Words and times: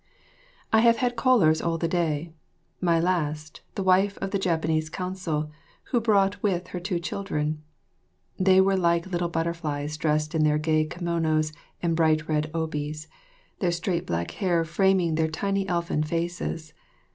I 0.73 0.79
have 0.79 0.97
had 0.97 1.15
callers 1.15 1.61
all 1.61 1.77
the 1.77 1.87
day; 1.87 2.31
my 2.81 2.99
last, 2.99 3.61
the 3.75 3.83
wife 3.83 4.17
of 4.17 4.31
the 4.31 4.39
Japanese 4.39 4.89
Consul, 4.89 5.51
who 5.93 6.01
brought 6.01 6.41
with 6.41 6.69
her 6.69 6.79
two 6.79 6.99
children. 6.99 7.61
They 8.39 8.59
were 8.61 8.75
like 8.75 9.05
little 9.11 9.29
butterflies, 9.29 9.97
dressed 9.97 10.33
in 10.33 10.43
their 10.43 10.57
gay 10.57 10.85
kimonas 10.87 11.53
and 11.83 11.95
bright 11.95 12.27
red 12.27 12.49
obis, 12.51 13.05
their 13.59 13.71
straight 13.71 14.07
black 14.07 14.31
hair 14.31 14.65
framing 14.65 15.13
their 15.13 15.29
tiny 15.29 15.67
elfin 15.67 16.01
faces. 16.01 16.73